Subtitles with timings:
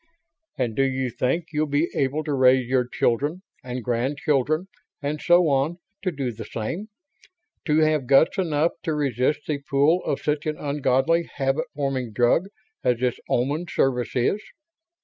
[0.57, 4.67] "And do you think you'll be able to raise your children and grandchildren
[4.99, 6.89] and so on to do the same?
[7.65, 12.47] To have guts enough to resist the pull of such an ungodly habit forming drug
[12.83, 14.41] as this Oman service is?"